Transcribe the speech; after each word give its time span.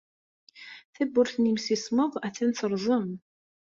Tawwurt 0.93 1.35
n 1.37 1.47
yimsismeḍ 1.49 2.11
attan 2.27 2.51
terẓem. 2.57 3.09